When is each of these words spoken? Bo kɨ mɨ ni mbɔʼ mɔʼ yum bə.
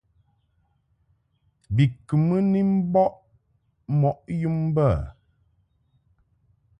Bo 1.75 1.83
kɨ 2.07 2.15
mɨ 2.27 2.35
ni 2.51 2.59
mbɔʼ 2.77 3.09
mɔʼ 3.99 4.15
yum 4.41 4.57
bə. 4.75 4.85